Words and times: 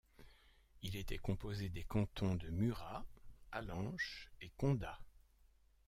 Il 0.81 0.95
était 0.95 1.19
composé 1.19 1.69
des 1.69 1.83
cantons 1.83 2.33
de 2.33 2.47
Murat, 2.49 3.05
Allanche 3.51 4.31
et 4.41 4.49
Condat. 4.57 4.97